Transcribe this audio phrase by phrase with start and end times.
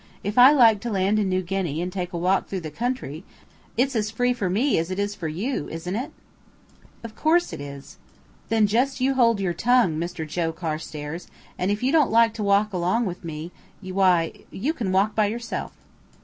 [0.23, 3.23] If I like to land in New Guinea, and take a walk through the country,
[3.77, 6.09] it's as free for me as it is for you, isn't it?"
[7.03, 7.97] "Of course it is."
[8.49, 12.43] "Then just you hold your tongue, Mister Joe Carstairs; and if you don't like to
[12.43, 15.73] walk along with me, why you can walk by yourself."